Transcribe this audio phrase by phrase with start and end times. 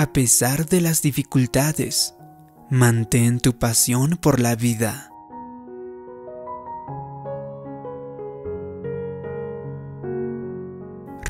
[0.00, 2.14] A pesar de las dificultades,
[2.70, 5.10] mantén tu pasión por la vida.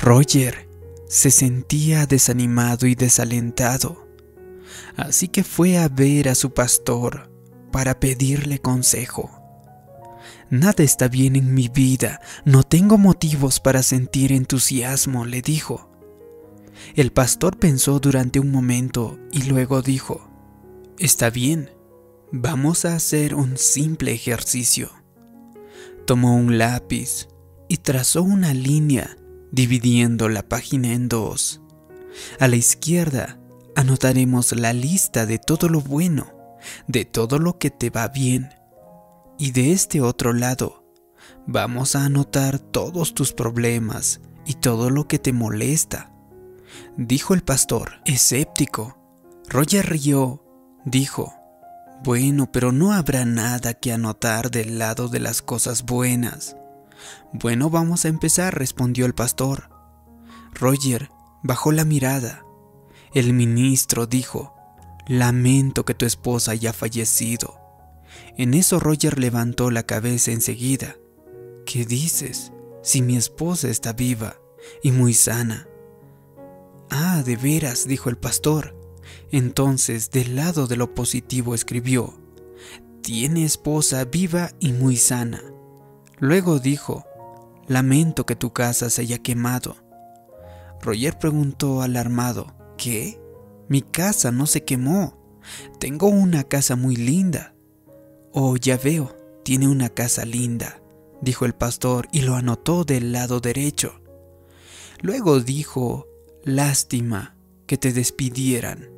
[0.00, 0.68] Roger
[1.08, 4.06] se sentía desanimado y desalentado,
[4.96, 7.28] así que fue a ver a su pastor
[7.72, 9.32] para pedirle consejo.
[10.48, 15.89] Nada está bien en mi vida, no tengo motivos para sentir entusiasmo, le dijo.
[16.94, 20.28] El pastor pensó durante un momento y luego dijo,
[20.98, 21.70] Está bien,
[22.32, 24.90] vamos a hacer un simple ejercicio.
[26.06, 27.28] Tomó un lápiz
[27.68, 29.16] y trazó una línea
[29.52, 31.60] dividiendo la página en dos.
[32.38, 33.38] A la izquierda
[33.76, 36.32] anotaremos la lista de todo lo bueno,
[36.88, 38.50] de todo lo que te va bien.
[39.38, 40.84] Y de este otro lado,
[41.46, 46.09] vamos a anotar todos tus problemas y todo lo que te molesta
[46.96, 48.96] dijo el pastor, escéptico.
[49.48, 50.44] Roger rió,
[50.84, 51.34] dijo,
[52.02, 56.56] bueno, pero no habrá nada que anotar del lado de las cosas buenas.
[57.32, 59.68] Bueno, vamos a empezar, respondió el pastor.
[60.54, 61.10] Roger
[61.42, 62.44] bajó la mirada.
[63.12, 64.54] El ministro dijo,
[65.06, 67.60] lamento que tu esposa haya fallecido.
[68.36, 70.96] En eso Roger levantó la cabeza enseguida.
[71.66, 72.52] ¿Qué dices?
[72.82, 74.36] Si mi esposa está viva
[74.82, 75.66] y muy sana.
[76.90, 78.76] Ah, de veras, dijo el pastor.
[79.30, 82.14] Entonces, del lado de lo positivo escribió,
[83.02, 85.42] Tiene esposa viva y muy sana.
[86.18, 87.04] Luego dijo,
[87.68, 89.76] Lamento que tu casa se haya quemado.
[90.82, 93.20] Roger preguntó alarmado, ¿qué?
[93.68, 95.16] Mi casa no se quemó.
[95.78, 97.54] Tengo una casa muy linda.
[98.32, 100.82] Oh, ya veo, tiene una casa linda,
[101.20, 104.00] dijo el pastor y lo anotó del lado derecho.
[105.00, 106.09] Luego dijo,
[106.44, 108.88] Lástima que te despidieran.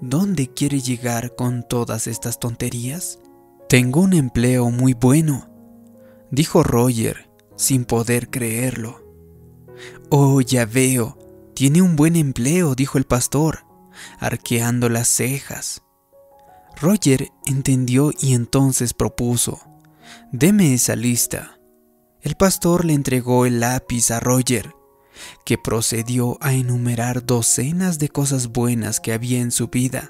[0.00, 3.20] ¿Dónde quiere llegar con todas estas tonterías?
[3.68, 5.48] Tengo un empleo muy bueno,
[6.32, 9.00] dijo Roger, sin poder creerlo.
[10.10, 11.16] Oh, ya veo,
[11.54, 13.64] tiene un buen empleo, dijo el pastor,
[14.18, 15.82] arqueando las cejas.
[16.80, 19.60] Roger entendió y entonces propuso,
[20.32, 21.60] deme esa lista.
[22.22, 24.73] El pastor le entregó el lápiz a Roger
[25.44, 30.08] que procedió a enumerar docenas de cosas buenas que había en su vida.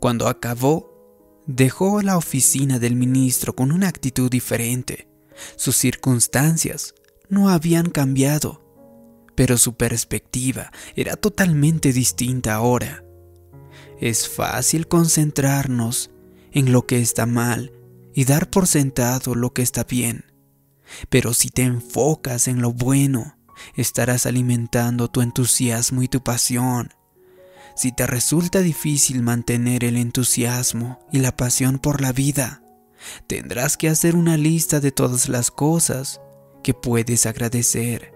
[0.00, 5.08] Cuando acabó, dejó la oficina del ministro con una actitud diferente.
[5.56, 6.94] Sus circunstancias
[7.28, 8.62] no habían cambiado,
[9.34, 13.04] pero su perspectiva era totalmente distinta ahora.
[14.00, 16.10] Es fácil concentrarnos
[16.52, 17.72] en lo que está mal
[18.14, 20.24] y dar por sentado lo que está bien,
[21.08, 23.33] pero si te enfocas en lo bueno,
[23.74, 26.92] estarás alimentando tu entusiasmo y tu pasión.
[27.76, 32.62] Si te resulta difícil mantener el entusiasmo y la pasión por la vida,
[33.26, 36.20] tendrás que hacer una lista de todas las cosas
[36.62, 38.14] que puedes agradecer.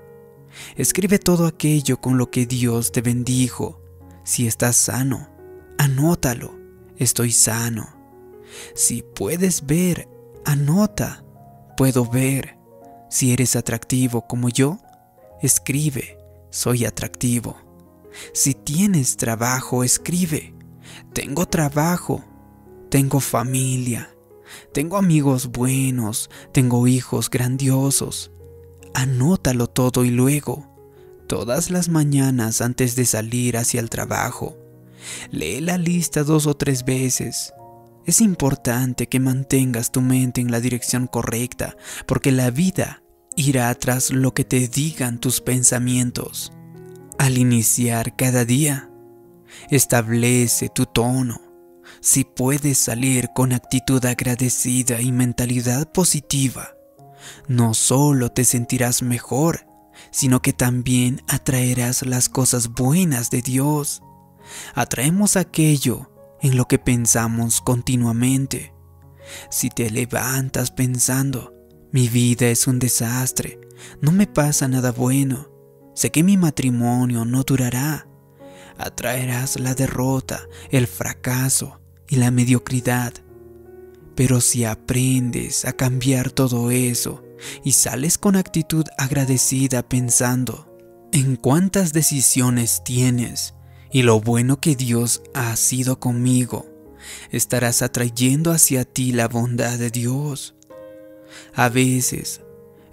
[0.77, 3.83] Escribe todo aquello con lo que Dios te bendijo.
[4.25, 5.29] Si estás sano,
[5.77, 6.57] anótalo.
[6.97, 7.89] Estoy sano.
[8.75, 10.09] Si puedes ver,
[10.45, 11.25] anota.
[11.77, 12.57] Puedo ver.
[13.11, 14.81] Si eres atractivo como yo,
[15.41, 16.19] Escribe,
[16.51, 17.57] soy atractivo.
[18.33, 20.55] Si tienes trabajo, escribe.
[21.13, 22.25] Tengo trabajo.
[22.91, 24.11] Tengo familia.
[24.73, 26.29] Tengo amigos buenos.
[26.53, 28.33] Tengo hijos grandiosos.
[28.95, 30.67] Anótalo todo y luego,
[31.29, 34.57] todas las mañanas antes de salir hacia el trabajo,
[35.31, 37.53] lee la lista dos o tres veces.
[38.07, 43.03] Es importante que mantengas tu mente en la dirección correcta, porque la vida
[43.39, 46.53] irá tras lo que te digan tus pensamientos.
[47.19, 48.91] Al iniciar cada día,
[49.71, 51.41] establece tu tono.
[52.01, 56.75] Si puedes salir con actitud agradecida y mentalidad positiva,
[57.47, 59.69] no solo te sentirás mejor,
[60.11, 64.03] sino que también atraerás las cosas buenas de Dios.
[64.75, 66.11] Atraemos aquello
[66.41, 68.75] en lo que pensamos continuamente.
[69.49, 71.58] Si te levantas pensando,
[71.91, 73.61] mi vida es un desastre,
[74.01, 75.51] no me pasa nada bueno.
[75.95, 78.07] Sé que mi matrimonio no durará.
[78.77, 83.15] Atraerás la derrota, el fracaso y la mediocridad.
[84.15, 87.25] Pero si aprendes a cambiar todo eso
[87.65, 90.77] y sales con actitud agradecida pensando
[91.13, 93.55] en cuántas decisiones tienes
[93.91, 96.67] y lo bueno que Dios ha sido conmigo,
[97.31, 100.58] estarás atrayendo hacia ti la bondad de Dios.
[101.55, 102.43] A veces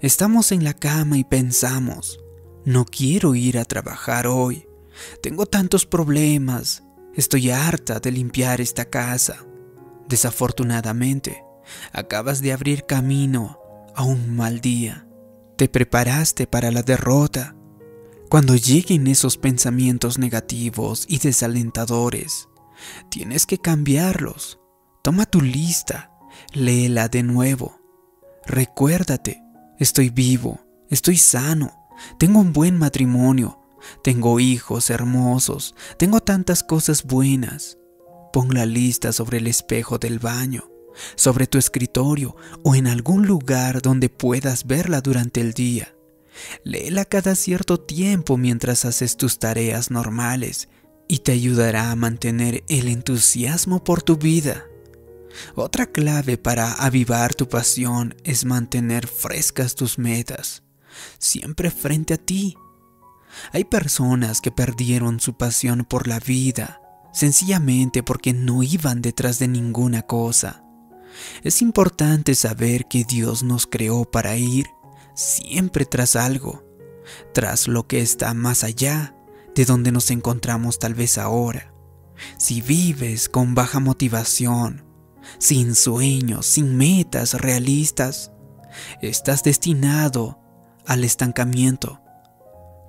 [0.00, 2.20] estamos en la cama y pensamos,
[2.64, 4.66] no quiero ir a trabajar hoy,
[5.22, 6.82] Tengo tantos problemas.
[7.14, 9.44] Estoy harta de limpiar esta casa.
[10.08, 11.42] Desafortunadamente,
[11.92, 13.58] acabas de abrir camino
[13.94, 15.08] a un mal día.
[15.56, 17.56] Te preparaste para la derrota.
[18.28, 22.48] Cuando lleguen esos pensamientos negativos y desalentadores,
[23.08, 24.58] tienes que cambiarlos.
[25.02, 26.12] Toma tu lista,
[26.52, 27.80] léela de nuevo.
[28.46, 29.42] Recuérdate,
[29.78, 31.88] estoy vivo, estoy sano,
[32.18, 33.58] tengo un buen matrimonio,
[34.04, 37.76] tengo hijos hermosos, tengo tantas cosas buenas.
[38.32, 40.70] Pon la lista sobre el espejo del baño,
[41.16, 45.94] sobre tu escritorio o en algún lugar donde puedas verla durante el día.
[46.62, 50.68] Léela cada cierto tiempo mientras haces tus tareas normales
[51.08, 54.66] y te ayudará a mantener el entusiasmo por tu vida.
[55.54, 60.62] Otra clave para avivar tu pasión es mantener frescas tus metas,
[61.18, 62.56] siempre frente a ti.
[63.52, 66.80] Hay personas que perdieron su pasión por la vida,
[67.12, 70.62] sencillamente porque no iban detrás de ninguna cosa.
[71.42, 74.66] Es importante saber que Dios nos creó para ir
[75.14, 76.64] siempre tras algo,
[77.32, 79.14] tras lo que está más allá
[79.54, 81.72] de donde nos encontramos tal vez ahora.
[82.38, 84.85] Si vives con baja motivación,
[85.38, 88.32] sin sueños, sin metas realistas,
[89.00, 90.38] estás destinado
[90.86, 92.00] al estancamiento.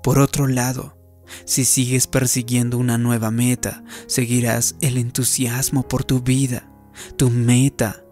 [0.03, 0.97] Por otro lado,
[1.45, 6.69] si sigues persiguiendo una nueva meta, seguirás el entusiasmo por tu vida.
[7.17, 8.03] Tu meta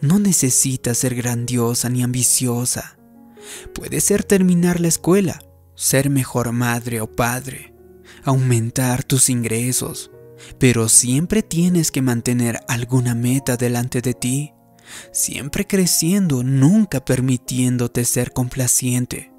[0.00, 2.98] no necesita ser grandiosa ni ambiciosa.
[3.74, 5.42] Puede ser terminar la escuela,
[5.74, 7.74] ser mejor madre o padre,
[8.24, 10.10] aumentar tus ingresos,
[10.58, 14.52] pero siempre tienes que mantener alguna meta delante de ti,
[15.12, 19.32] siempre creciendo, nunca permitiéndote ser complaciente.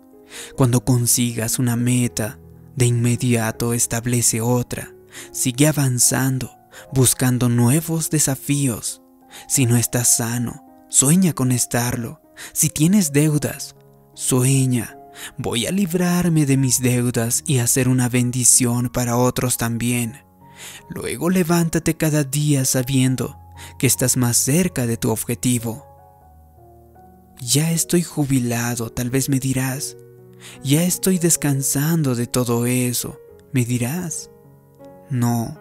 [0.56, 2.40] Cuando consigas una meta,
[2.76, 4.94] de inmediato establece otra,
[5.32, 6.52] sigue avanzando,
[6.92, 9.02] buscando nuevos desafíos.
[9.48, 12.22] Si no estás sano, sueña con estarlo.
[12.52, 13.76] Si tienes deudas,
[14.16, 14.98] sueña.
[15.38, 20.24] Voy a librarme de mis deudas y hacer una bendición para otros también.
[20.90, 23.38] Luego levántate cada día sabiendo
[23.78, 25.86] que estás más cerca de tu objetivo.
[27.42, 29.98] Ya estoy jubilado, tal vez me dirás.
[30.64, 33.20] Ya estoy descansando de todo eso,
[33.52, 34.30] me dirás.
[35.10, 35.58] No,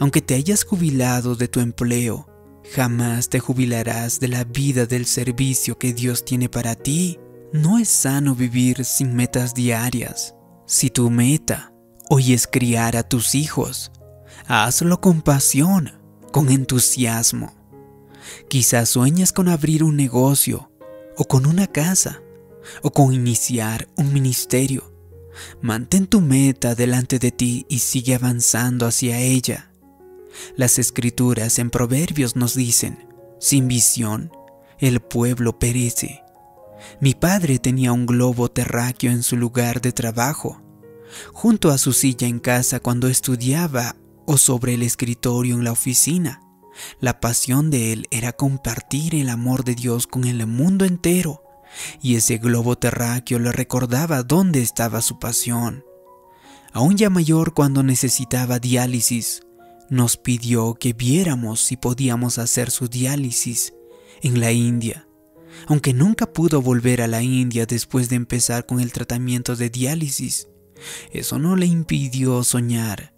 [0.00, 2.28] aunque te hayas jubilado de tu empleo,
[2.74, 7.18] jamás te jubilarás de la vida del servicio que Dios tiene para ti.
[7.52, 10.34] No es sano vivir sin metas diarias.
[10.66, 11.72] Si tu meta
[12.08, 13.92] hoy es criar a tus hijos,
[14.46, 15.92] hazlo con pasión,
[16.32, 17.54] con entusiasmo.
[18.48, 20.70] Quizás sueñas con abrir un negocio
[21.16, 22.22] o con una casa
[22.82, 24.92] o con iniciar un ministerio.
[25.60, 29.70] Mantén tu meta delante de ti y sigue avanzando hacia ella.
[30.56, 33.06] Las escrituras en Proverbios nos dicen,
[33.40, 34.32] sin visión,
[34.78, 36.22] el pueblo perece.
[37.00, 40.60] Mi padre tenía un globo terráqueo en su lugar de trabajo,
[41.32, 43.96] junto a su silla en casa cuando estudiaba
[44.26, 46.40] o sobre el escritorio en la oficina.
[47.00, 51.42] La pasión de él era compartir el amor de Dios con el mundo entero
[52.00, 55.84] y ese globo terráqueo le recordaba dónde estaba su pasión.
[56.72, 59.42] Aún ya mayor cuando necesitaba diálisis,
[59.90, 63.74] nos pidió que viéramos si podíamos hacer su diálisis
[64.22, 65.06] en la India,
[65.66, 70.48] aunque nunca pudo volver a la India después de empezar con el tratamiento de diálisis.
[71.12, 73.14] Eso no le impidió soñar.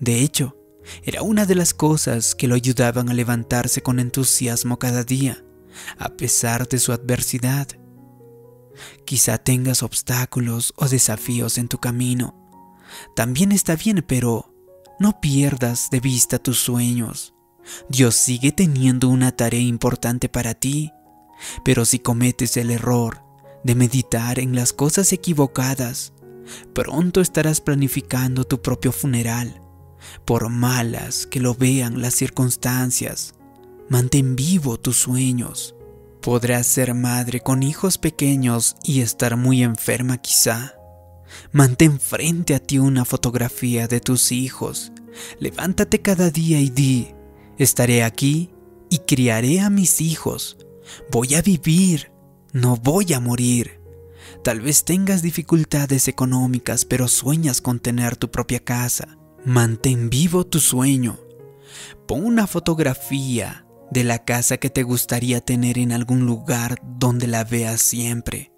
[0.00, 0.57] De hecho,
[1.02, 5.44] era una de las cosas que lo ayudaban a levantarse con entusiasmo cada día,
[5.98, 7.68] a pesar de su adversidad.
[9.04, 12.34] Quizá tengas obstáculos o desafíos en tu camino.
[13.16, 14.54] También está bien, pero
[14.98, 17.34] no pierdas de vista tus sueños.
[17.88, 20.92] Dios sigue teniendo una tarea importante para ti,
[21.64, 23.22] pero si cometes el error
[23.64, 26.12] de meditar en las cosas equivocadas,
[26.74, 29.60] pronto estarás planificando tu propio funeral,
[30.24, 33.34] por malas que lo vean las circunstancias.
[33.88, 35.74] Mantén vivo tus sueños.
[36.20, 40.74] Podrás ser madre con hijos pequeños y estar muy enferma quizá.
[41.52, 44.92] Mantén frente a ti una fotografía de tus hijos.
[45.38, 47.14] Levántate cada día y di,
[47.56, 48.50] estaré aquí
[48.90, 50.58] y criaré a mis hijos.
[51.10, 52.12] Voy a vivir,
[52.52, 53.80] no voy a morir.
[54.42, 59.18] Tal vez tengas dificultades económicas, pero sueñas con tener tu propia casa.
[59.48, 61.18] Mantén vivo tu sueño.
[62.06, 67.44] Pon una fotografía de la casa que te gustaría tener en algún lugar donde la
[67.44, 68.52] veas siempre.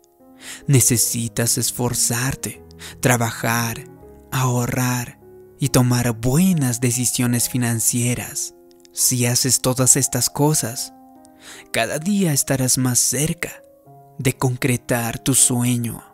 [0.67, 2.65] Necesitas esforzarte,
[3.01, 3.85] trabajar,
[4.33, 5.21] ahorrar
[5.61, 8.57] y tomar buenas decisiones financieras.
[8.93, 10.93] Si haces todas estas cosas,
[11.71, 13.63] cada día estarás más cerca
[14.19, 16.10] de concretar tu sueño.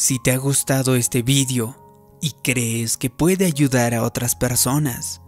[0.00, 1.76] Si te ha gustado este vídeo
[2.22, 5.22] y crees que puede ayudar a otras personas,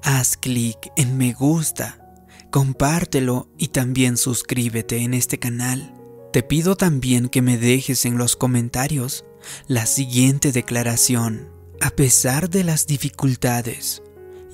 [0.00, 1.98] haz clic en me gusta,
[2.52, 5.92] compártelo y también suscríbete en este canal.
[6.32, 9.24] Te pido también que me dejes en los comentarios
[9.66, 11.50] la siguiente declaración.
[11.80, 14.04] A pesar de las dificultades,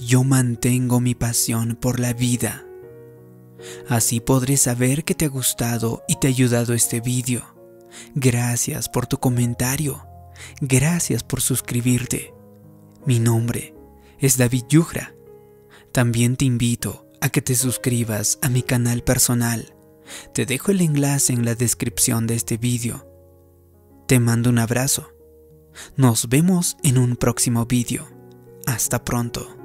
[0.00, 2.64] yo mantengo mi pasión por la vida.
[3.86, 7.52] Así podré saber que te ha gustado y te ha ayudado este vídeo.
[8.14, 10.06] Gracias por tu comentario.
[10.60, 12.34] Gracias por suscribirte.
[13.06, 13.74] Mi nombre
[14.18, 15.14] es David Yugra.
[15.92, 19.74] También te invito a que te suscribas a mi canal personal.
[20.34, 23.06] Te dejo el enlace en la descripción de este vídeo.
[24.08, 25.12] Te mando un abrazo.
[25.96, 28.08] Nos vemos en un próximo vídeo.
[28.66, 29.61] Hasta pronto.